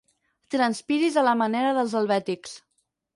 Transpiris 0.53 1.19
a 1.21 1.23
la 1.27 1.35
manera 1.41 1.75
dels 1.79 1.93
helvètics. 2.01 2.57